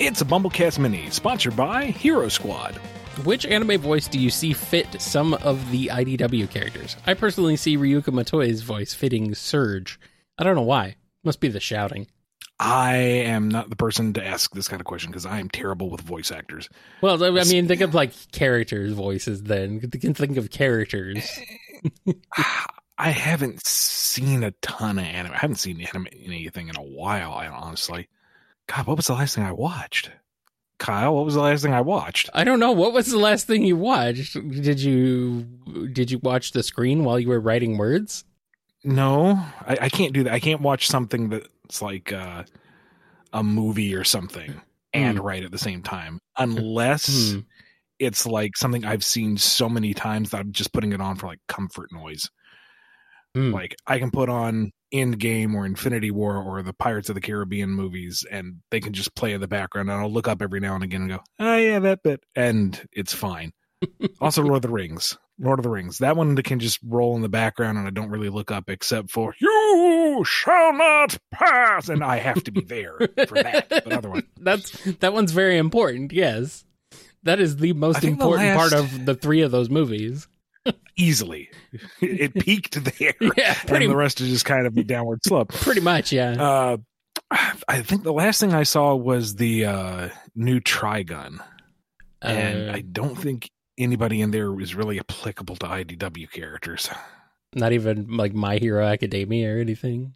[0.00, 2.74] It's a BumbleKast Mini, sponsored by HeroesSquad.
[3.24, 6.96] Which anime voice do you see fit some of the IDW characters?
[7.06, 10.00] I personally see Ryuko Matoi's voice fitting Surge.
[10.36, 10.96] I don't know why.
[11.22, 12.08] Must be the shouting.
[12.58, 15.90] I am not the person to ask this kind of question because I am terrible
[15.90, 16.68] with voice actors.
[17.00, 19.74] Well, I mean, think of like characters' voices then.
[19.74, 21.38] You can think of characters.
[22.98, 25.34] I haven't seen a ton of anime.
[25.34, 28.08] I haven't seen anime anything in a while, I honestly.
[28.66, 30.10] God, what was the last thing I watched?
[30.78, 32.28] Kyle, what was the last thing I watched?
[32.34, 32.72] I don't know.
[32.72, 34.34] What was the last thing you watched?
[34.34, 35.42] Did you
[35.92, 38.24] did you watch the screen while you were writing words?
[38.82, 39.30] No,
[39.66, 40.32] I, I can't do that.
[40.32, 42.42] I can't watch something that's like uh,
[43.32, 44.60] a movie or something
[44.92, 45.24] and Hmm.
[45.24, 47.40] write at the same time, unless Hmm.
[47.98, 51.26] it's like something I've seen so many times that I'm just putting it on for
[51.28, 52.28] like comfort noise.
[53.34, 53.52] Hmm.
[53.52, 57.70] Like I can put on Endgame or Infinity War or the Pirates of the Caribbean
[57.70, 60.76] movies, and they can just play in the background, and I'll look up every now
[60.76, 63.52] and again and go, "Oh yeah, that bit," and it's fine.
[64.20, 67.16] also, Lord of the Rings, Lord of the Rings, that one that can just roll
[67.16, 71.88] in the background, and I don't really look up except for "You shall not pass,"
[71.88, 73.68] and I have to be there for that.
[73.68, 76.12] But otherwise, That's that one's very important.
[76.12, 76.64] Yes,
[77.24, 80.28] that is the most think the important part of the three of those movies.
[80.96, 81.50] Easily,
[82.00, 85.52] it peaked there, Yeah, and the rest is just kind of a downward slope.
[85.52, 86.12] pretty much.
[86.12, 86.30] Yeah.
[86.42, 86.76] Uh,
[87.68, 91.38] I think the last thing I saw was the uh, new Trigun,
[92.22, 96.88] and Uh, I don't think anybody in there is really applicable to IDW characters.
[97.54, 100.14] not even like My Hero Academia or anything.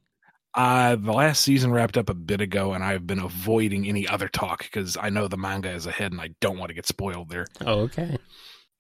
[0.55, 4.29] Uh, the last season wrapped up a bit ago, and I've been avoiding any other
[4.29, 7.29] talk because I know the manga is ahead, and I don't want to get spoiled
[7.29, 7.47] there.
[7.65, 8.17] Oh, okay.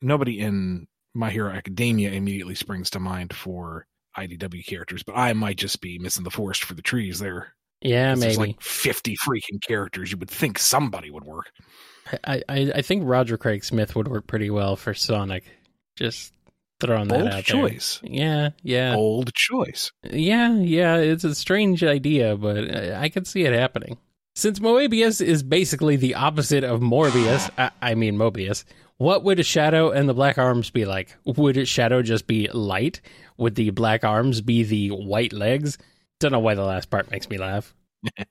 [0.01, 5.57] Nobody in My Hero Academia immediately springs to mind for IDW characters, but I might
[5.57, 7.55] just be missing the forest for the trees there.
[7.81, 8.37] Yeah, maybe.
[8.37, 10.11] Like 50 freaking characters.
[10.11, 11.51] You would think somebody would work.
[12.25, 15.45] I, I I think Roger Craig Smith would work pretty well for Sonic.
[15.97, 16.33] Just
[16.81, 18.01] throwing that Bold out choice.
[18.03, 18.11] there.
[18.13, 19.93] Yeah, yeah, Bold choice.
[20.11, 20.97] yeah, yeah.
[20.97, 23.99] It's a strange idea, but I I could see it happening.
[24.39, 28.63] Since Moebius is basically the opposite of Morbius, I, I mean Mobius,
[28.97, 31.17] what would a shadow and the black arms be like?
[31.25, 33.01] Would a shadow just be light?
[33.37, 35.77] Would the black arms be the white legs?
[36.21, 37.75] Don't know why the last part makes me laugh.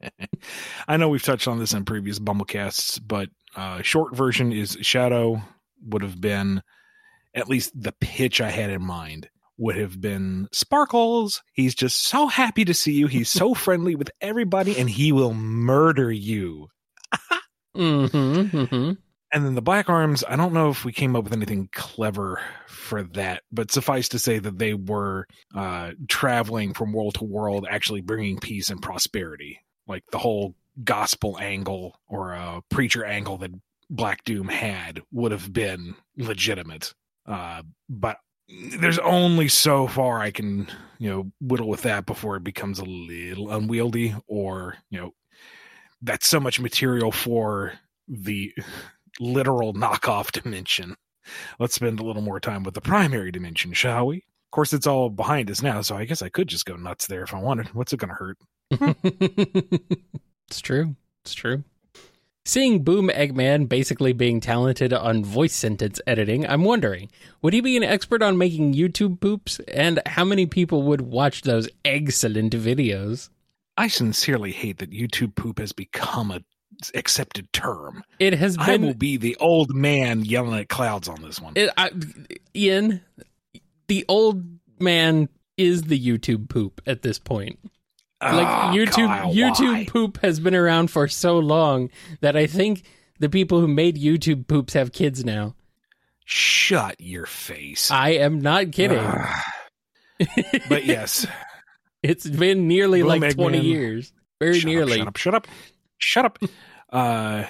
[0.88, 5.42] I know we've touched on this in previous BumbleKasts, but uh, short version is Shadow
[5.88, 6.64] would have been
[7.36, 11.42] at least the pitch I had in mind would have been Sparkles.
[11.54, 13.08] He's just so happy to see you.
[13.08, 16.68] He's so friendly with everybody, and he will murder you.
[17.76, 18.58] Mm-hmm.
[18.58, 18.92] mm-hmm.
[19.34, 22.42] And then the Black Arms, I don't know if we came up with anything clever
[22.68, 27.68] for that, but suffice to say that they were uh, traveling from world to world,
[27.70, 29.60] actually bringing peace and prosperity.
[29.86, 33.52] Like the whole gospel angle or a preacher angle that
[33.90, 36.94] Black Doom had would have been legitimate.
[37.26, 38.18] Uh, but
[38.50, 40.68] there's only so far I can,
[41.00, 45.14] you know, whittle with that before it becomes a little unwieldy or, you know,
[46.02, 47.74] that's so much material for
[48.08, 48.54] the
[49.20, 50.96] literal knockoff dimension.
[51.60, 54.18] Let's spend a little more time with the primary dimension, shall we?
[54.18, 57.08] Of course, it's all behind us now, so I guess I could just go nuts
[57.08, 57.68] there if I wanted.
[57.74, 58.38] What's it going to hurt?
[60.48, 60.96] it's true.
[61.26, 61.64] It's true.
[62.48, 67.76] Seeing Boom Eggman basically being talented on voice sentence editing, I'm wondering, would he be
[67.76, 69.60] an expert on making YouTube poops?
[69.68, 73.28] And how many people would watch those excellent videos?
[73.76, 76.40] I sincerely hate that YouTube poop has become a
[76.96, 78.02] accepted term.
[78.18, 81.52] It has I will be the old man yelling at clouds on this one.
[81.58, 81.92] it, I,
[82.56, 83.02] Ian,
[83.88, 84.46] the old
[84.80, 87.60] man is the YouTube poop at this point.
[88.22, 89.86] Like Ah, YouTube Kyle, YouTube why?
[89.86, 91.90] poop has been around for so long
[92.22, 92.84] that I think
[93.20, 95.56] the people who made YouTube poops have kids now.
[96.26, 97.90] Shut your face.
[97.92, 99.00] I am not kidding.
[99.00, 99.44] Ah.
[100.70, 101.26] but yes,
[102.04, 104.12] it's been nearly Boom, like 20 years.
[104.40, 105.02] Very shut nearly.
[105.02, 105.48] Up, shut up.
[105.98, 106.38] Shut up.
[106.40, 106.52] Shut up.
[106.92, 107.44] Uh,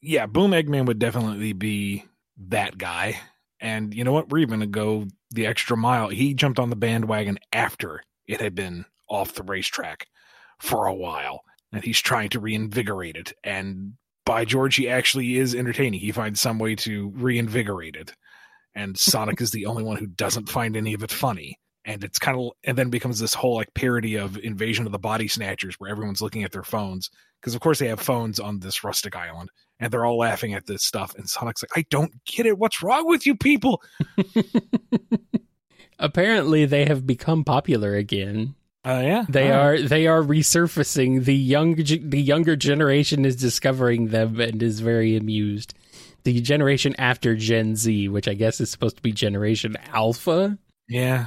[0.00, 2.04] yeah, Boom Eggman would definitely be
[2.48, 3.18] that guy.
[3.60, 4.30] And you know what?
[4.30, 6.08] We're even going to go the extra mile.
[6.08, 10.06] He jumped on the bandwagon after it had been off the racetrack
[10.58, 11.42] for a while.
[11.72, 13.32] And he's trying to reinvigorate it.
[13.44, 16.00] And by George, he actually is entertaining.
[16.00, 18.14] He finds some way to reinvigorate it.
[18.74, 22.18] And Sonic is the only one who doesn't find any of it funny and it's
[22.18, 25.76] kind of and then becomes this whole like parody of invasion of the body snatchers
[25.76, 27.08] where everyone's looking at their phones
[27.40, 29.48] because of course they have phones on this rustic island
[29.78, 32.82] and they're all laughing at this stuff and sonic's like i don't get it what's
[32.82, 33.80] wrong with you people
[36.00, 38.54] Apparently, they have become popular again.
[38.84, 41.24] Uh, yeah, They are they are resurfacing.
[41.26, 45.74] The young the younger generation is discovering them and is very amused.
[46.24, 50.58] The generation after Gen Z, which I guess is supposed to be Generation Alpha.
[50.88, 51.26] Yeah,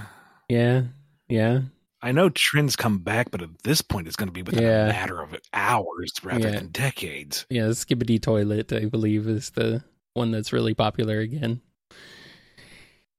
[0.49, 0.83] Yeah,
[1.29, 1.61] yeah,
[2.01, 4.85] I know trends come back, but at this point, it's going to be within Yeah.
[4.85, 6.55] a matter of hours rather Yeah.
[6.55, 7.45] than decades.
[7.49, 7.67] yeah.
[7.69, 9.83] Skibidi Toilet, I believe, is the
[10.15, 11.61] one that's really popular again.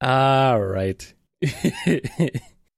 [0.00, 1.12] All right.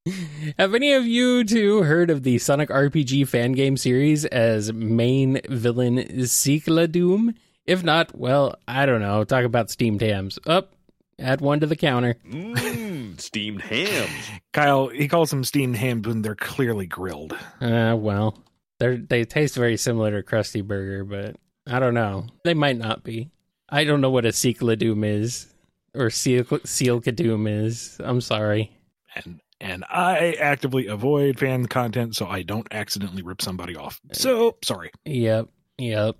[0.59, 5.41] Have any of you two heard of the Sonic RPG fan game series as main
[5.49, 7.35] villain Cycla Doom?
[7.65, 9.25] If not, well, I don't know.
[9.25, 10.39] Talk about steamed hams.
[10.47, 10.75] Up,
[11.19, 12.17] add one to the counter.
[12.29, 14.11] Mmm, steamed hams.
[14.53, 17.37] Kyle, he calls them steamed hams when they're clearly grilled.
[17.61, 18.39] Uh, well,
[18.79, 21.37] they they taste very similar to Krusty Burger, but
[21.67, 22.27] I don't know.
[22.45, 23.31] They might not be.
[23.69, 25.53] I don't know what a Cycla Doom is
[25.95, 27.97] or Seal Sealka Doom is.
[28.05, 28.71] I'm sorry.
[29.17, 34.01] and and I actively avoid fan content so I don't accidentally rip somebody off.
[34.13, 34.91] So sorry.
[35.05, 35.49] Yep.
[35.79, 36.17] Yep.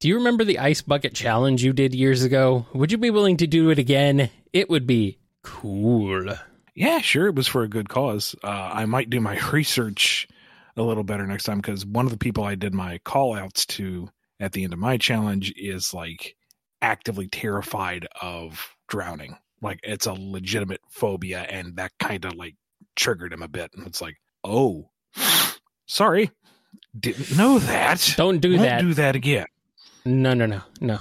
[0.00, 2.66] Do you remember the ice bucket challenge you did years ago?
[2.74, 4.30] Would you be willing to do it again?
[4.52, 6.34] It would be cool.
[6.74, 8.34] Yeah, sure, it was for a good cause.
[8.44, 10.28] Uh, I might do my research
[10.76, 13.64] a little better next time because one of the people I did my call outs
[13.66, 14.08] to
[14.38, 16.36] at the end of my challenge is like
[16.82, 19.38] actively terrified of drowning.
[19.62, 22.56] Like it's a legitimate phobia, and that kind of like
[22.94, 23.70] triggered him a bit.
[23.74, 24.90] And it's like, oh,
[25.86, 26.30] sorry,
[26.98, 28.14] didn't know that.
[28.16, 28.80] Don't do Won't that.
[28.80, 29.46] do that again.
[30.04, 31.00] No, no, no, no,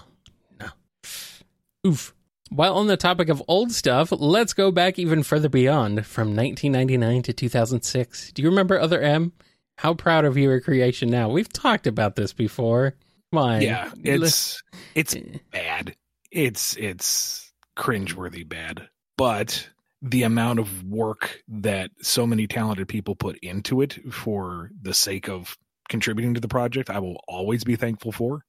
[0.60, 0.68] no.
[1.86, 2.14] Oof.
[2.50, 7.24] While on the topic of old stuff, let's go back even further beyond from 1999
[7.24, 8.32] to 2006.
[8.32, 9.34] Do you remember Other M?
[9.78, 11.30] How proud of your creation now?
[11.30, 12.96] We've talked about this before.
[13.34, 13.62] On.
[13.62, 14.64] Yeah, it's
[14.94, 15.14] it's
[15.52, 15.94] bad.
[16.32, 17.45] It's it's
[17.78, 18.90] cringeworthy bad.
[19.18, 19.70] But
[20.02, 25.30] the amount of work that so many talented people put into it for the sake
[25.30, 25.58] of
[25.90, 28.44] contributing to the project, I will always be thankful for.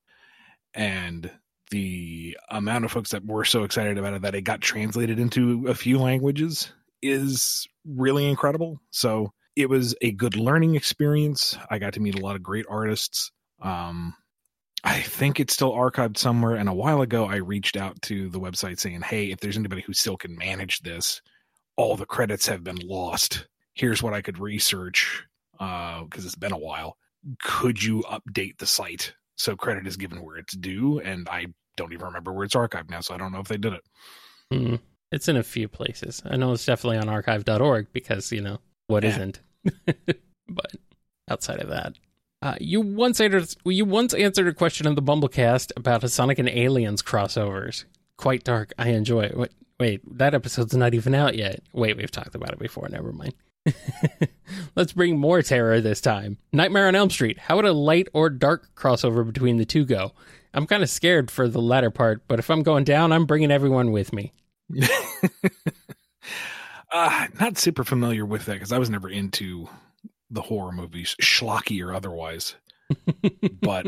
[0.74, 1.30] And
[1.70, 5.66] the amount of folks that were so excited about it that it got translated into
[5.66, 8.80] a few languages is really incredible.
[8.90, 11.56] So it was a good learning experience.
[11.70, 13.32] I got to meet a lot of great artists.
[13.62, 14.14] Um,
[14.86, 16.54] I think it's still archived somewhere.
[16.54, 19.82] And a while ago, I reached out to the website saying, hey, if there's anybody
[19.82, 21.20] who still can manage this,
[21.76, 23.48] all the credits have been lost.
[23.74, 26.96] Here's what I could research because it's been a while.
[27.42, 31.00] Could you update the site so credit is given where it's due?
[31.00, 31.46] And I
[31.76, 33.82] don't even remember where it's archived now, so I don't know if they did it.
[34.52, 34.76] Hmm.
[35.10, 36.22] It's in a few places.
[36.24, 39.16] I know it's definitely on archive.org because, you know, what Yeah.
[39.16, 39.40] not
[40.48, 40.72] but
[41.28, 41.94] outside of that.
[42.42, 46.38] Uh, you once answered you once answered a question in the BumbleKast about a Sonic
[46.38, 47.84] and Aliens crossovers.
[48.16, 48.72] Quite dark.
[48.78, 49.36] I enjoy it.
[49.36, 51.62] Wait, wait, that episode's not even out yet.
[51.72, 52.88] Wait, we've talked about it before.
[52.88, 53.34] Never mind.
[54.76, 56.38] Let's bring more terror this time.
[56.52, 57.38] Nightmare on Elm Street.
[57.38, 60.12] How would a light or dark crossover between the two go?
[60.54, 63.50] I'm kind of scared for the latter part, but if I'm going down, I'm bringing
[63.50, 64.32] everyone with me.
[66.92, 69.68] uh, not super familiar with that because I was never into
[70.30, 72.54] the horror movies, schlocky or otherwise.
[73.60, 73.86] but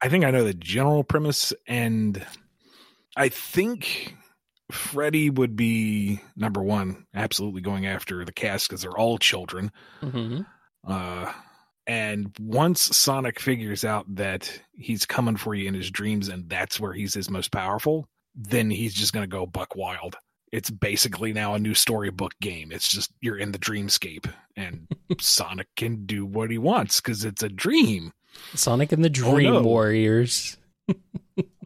[0.00, 2.24] I think I know the general premise, and
[3.16, 4.16] I think
[4.70, 9.70] Freddy would be number one, absolutely going after the cast because they're all children.
[10.00, 10.40] hmm
[10.86, 11.32] Uh,
[11.86, 16.78] and once Sonic figures out that he's coming for you in his dreams and that's
[16.78, 20.16] where he's his most powerful, then he's just going to go buck wild.
[20.52, 22.72] It's basically now a new storybook game.
[22.72, 24.86] It's just you're in the dreamscape and
[25.20, 28.12] Sonic can do what he wants because it's a dream.
[28.54, 29.62] Sonic and the Oh, Dream no.
[29.62, 30.56] Warriors.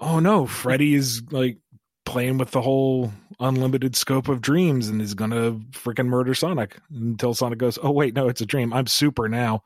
[0.01, 1.57] Oh no, Freddy is like
[2.05, 7.33] playing with the whole unlimited scope of dreams and is gonna freaking murder Sonic until
[7.35, 8.73] Sonic goes, Oh wait, no, it's a dream.
[8.75, 9.63] I'm super now.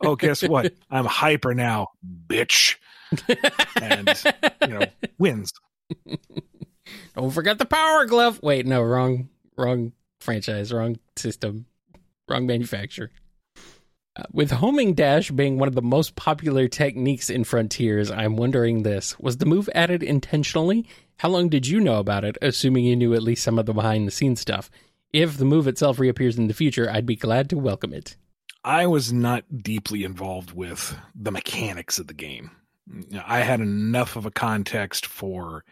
[0.00, 0.72] Oh, guess what?
[0.90, 1.88] I'm hyper now,
[2.28, 2.76] bitch.
[3.80, 4.22] And
[4.62, 4.86] you know,
[5.18, 5.52] wins.
[7.16, 8.40] Don't forget the Power Glove.
[8.42, 11.66] Wait, no, wrong, wrong franchise, wrong system,
[12.28, 13.10] wrong manufacturer.
[14.30, 19.18] With homing dash being one of the most popular techniques in Frontiers, I'm wondering this:
[19.18, 20.86] was the move added intentionally?
[21.16, 22.36] How long did you know about it?
[22.42, 24.70] Assuming you knew at least some of the behind-the-scenes stuff.
[25.14, 28.16] If the move itself reappears in the future, I'd be glad to welcome it.
[28.64, 32.50] I was not deeply involved with the mechanics of the game.
[33.24, 35.64] I had enough of a context for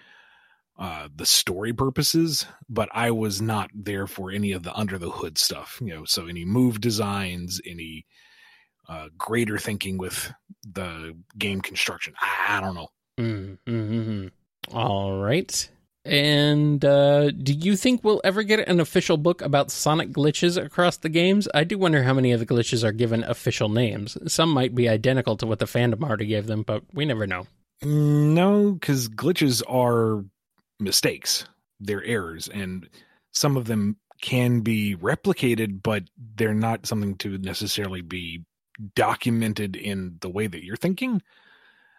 [0.78, 5.11] uh, the story purposes, but I was not there for any of the under the
[5.11, 5.78] hood stuff.
[5.82, 8.06] You know, so any move designs, any
[8.90, 10.32] uh, greater thinking with
[10.64, 12.12] the game construction.
[12.20, 12.88] I, I don't know.
[13.18, 14.28] Mm-hmm.
[14.76, 15.70] All right.
[16.04, 20.97] And uh, do you think we'll ever get an official book about Sonic glitches across
[20.97, 21.47] the games?
[21.54, 24.16] I do wonder how many of the glitches are given official names.
[24.26, 27.47] Some might be identical to what the fandom already gave them, but we never know.
[27.82, 30.25] No, because glitches are
[30.80, 31.44] mistakes,
[31.78, 32.88] they're errors, and
[33.32, 36.04] some of them can be replicated, but
[36.37, 38.44] they're not something to necessarily be
[38.94, 41.22] documented in the way that you're thinking.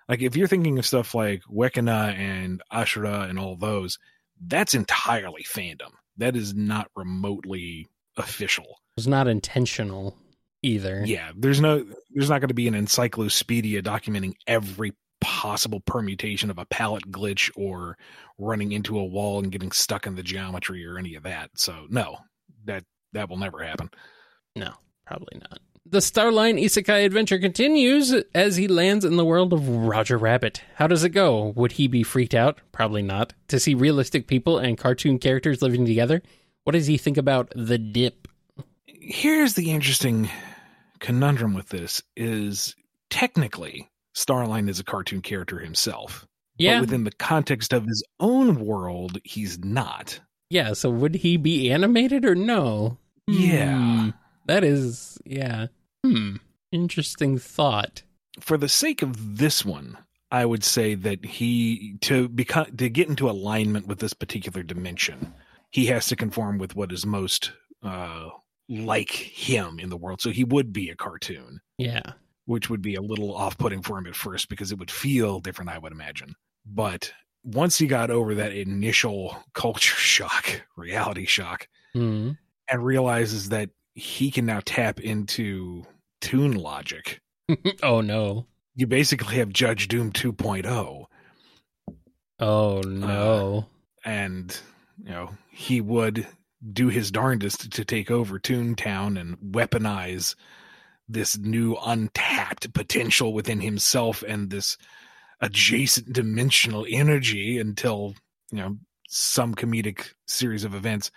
[0.08, 3.98] Like if you're thinking of stuff like Wechnia and Ashura and all those,
[4.46, 5.92] that's entirely fandom.
[6.18, 8.80] That is not remotely official.
[8.98, 10.18] It's not intentional
[10.62, 11.04] either.
[11.06, 16.58] Yeah, there's no there's not going to be an encyclopedia documenting every possible permutation of
[16.58, 17.98] a palette glitch or
[18.38, 21.52] running into a wall and getting stuck in the geometry or any of that.
[21.56, 22.18] So no,
[22.66, 22.84] that
[23.14, 23.90] that will never happen.
[24.56, 24.74] No,
[25.06, 25.60] probably not.
[25.86, 30.62] The Starline Isekai adventure continues as he lands in the world of Roger Rabbit.
[30.76, 31.54] How does it go?
[31.56, 32.60] Would he be freaked out?
[32.72, 33.34] Probably not.
[33.48, 36.22] To see realistic people and cartoon characters living together?
[36.66, 38.28] What does he think about the dip?
[38.86, 40.30] Here's the interesting
[41.00, 42.76] conundrum with this is
[43.10, 46.28] technically Starline is a cartoon character himself.
[46.58, 46.76] Yeah.
[46.76, 50.20] But within the context of his own world, he's not.
[50.52, 53.00] Yeah, so would he be animated or no?
[53.28, 53.78] Yeah.
[54.04, 54.10] Hmm.
[54.46, 55.68] That is, yeah.
[56.06, 56.38] Hmm.
[56.72, 58.04] Interesting thought.
[58.40, 59.98] For the sake of this one,
[60.32, 65.34] I would say that he to become to get into alignment with this particular dimension,
[65.72, 67.52] he has to conform with what is most
[67.84, 68.30] uh
[68.70, 70.22] like him in the world.
[70.22, 71.60] So he would be a cartoon.
[71.78, 72.02] Yeah.
[72.46, 75.40] which would be a little off putting for him at first because it would feel
[75.40, 76.36] different, I would imagine.
[76.66, 77.12] But
[77.44, 82.32] once he got over that initial culture shock, reality shock, Hmm.
[82.70, 83.70] and realizes that
[84.02, 85.86] he can now tap into
[86.22, 87.22] toon logic,
[87.84, 88.48] oh no.
[88.74, 91.06] you basically have Judge Doom 2.0.
[92.40, 93.68] Oh no.
[94.04, 94.60] Uh, and,
[95.04, 96.26] you know, he would
[96.74, 100.34] do his darndest to take over Toontown and weaponize
[101.08, 104.78] this new untapped potential within himself and this
[105.42, 108.16] adjacent dimensional energy until
[108.52, 108.78] you know
[109.08, 111.12] some comedic series of events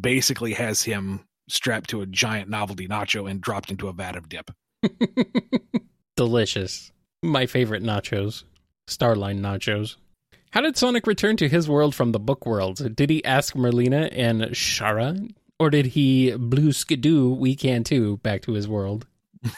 [0.00, 4.28] basically has him strapped to a giant novelty nacho and dropped into a vat of
[4.28, 4.50] dip.
[6.16, 6.92] Delicious.
[7.22, 8.44] My favorite nachos.
[8.88, 9.96] Starline nachos.
[10.50, 12.96] How did Sonic return to his world from the book world?
[12.96, 15.30] Did he ask Merlina and Shahra?
[15.60, 19.06] Or did he blue skidoo we can too back to his world?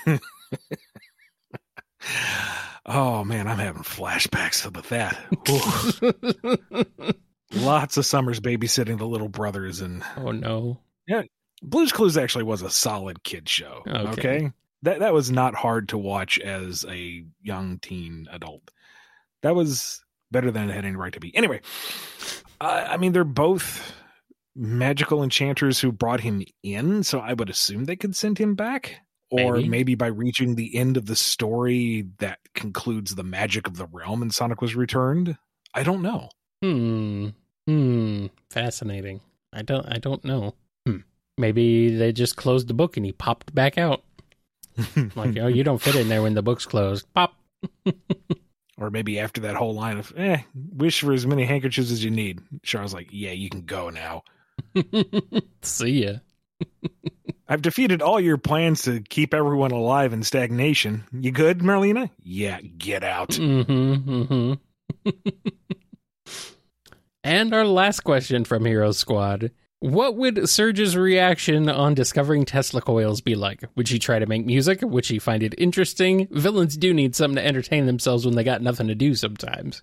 [2.87, 5.17] oh man, I'm having flashbacks with that.
[7.55, 10.81] Lots of summers babysitting the little brothers and oh no.
[11.63, 13.83] Blues Clues actually was a solid kid show.
[13.87, 14.11] Okay.
[14.11, 14.53] Okay.
[14.83, 18.71] That that was not hard to watch as a young teen adult.
[19.43, 21.37] That was better than it had any right to be.
[21.37, 21.61] Anyway,
[22.61, 23.93] I, I mean they're both
[24.57, 28.97] magical enchanters who brought him in, so I would assume they could send him back.
[29.33, 29.69] Or Maybe.
[29.69, 34.23] maybe by reaching the end of the story that concludes the magic of the realm
[34.23, 35.37] and Sonic was returned.
[35.73, 36.31] I don't know.
[36.63, 37.29] Hmm.
[37.65, 38.27] Hmm.
[38.51, 39.21] Fascinating.
[39.53, 40.55] I don't I don't know.
[41.41, 44.03] Maybe they just closed the book and he popped back out.
[45.17, 47.07] Like, oh, you don't fit in there when the book's closed.
[47.13, 47.35] Pop.
[48.79, 52.11] Or maybe after that whole line of, eh, wish for as many handkerchiefs as you
[52.11, 52.41] need.
[52.63, 54.23] Charles like, yeah, you can go now.
[55.63, 56.13] See ya.
[57.49, 61.05] I've defeated all your plans to keep everyone alive in stagnation.
[61.13, 62.09] You good, Merlina?
[62.23, 63.31] Yeah, get out.
[63.31, 64.11] Mm-hmm.
[65.05, 65.11] Mm-hmm.
[67.25, 69.51] and our last question from HeroesSquad.
[69.81, 73.65] What would Surge's reaction on discovering Tesla coils be like?
[73.77, 74.81] Would she try to make music?
[74.83, 76.29] Would she find it interesting?
[76.31, 79.83] Villains do need something to entertain themselves when they got nothing to do sometimes.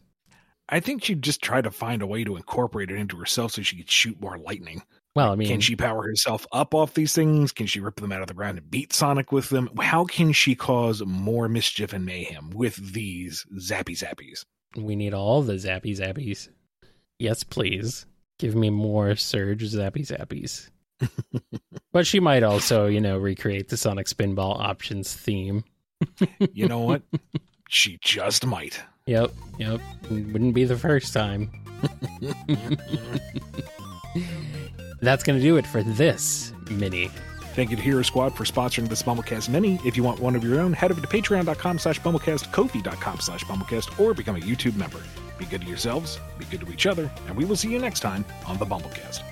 [0.70, 3.64] I think she'd just try to find a way to incorporate it into herself so
[3.64, 4.84] she could shoot more lightning.
[5.16, 7.52] Well, I mean, Can she power herself up off these things?
[7.52, 9.68] Can she rip them out of the ground and beat Sonic with them?
[9.80, 14.46] How can she cause more mischief and mayhem with these zappy zappies?
[14.76, 16.50] we need all the zappy zappies.
[17.18, 18.06] Yes, please.
[18.40, 20.70] Give me more Surge zappy zappies.
[21.92, 25.64] but she might also, you know, recreate the Sonic Spinball options theme.
[26.54, 27.02] You know what?
[27.70, 28.82] she just might.
[29.08, 29.82] Yep, yep.
[30.10, 31.50] Wouldn't be the first time.
[35.02, 37.10] That's going to do it for this mini.
[37.58, 39.80] Thank you to HeroesSquad for sponsoring this BumbleKast Mini.
[39.84, 43.44] If you want one of your own, head over to patreon.com slash bumblecast, kofi.com slash
[43.46, 45.02] bumblecast, or become a YouTube member.
[45.40, 48.02] Be good to yourselves, be good to each other, and we will see you next
[48.02, 49.24] time on the BumbleKast.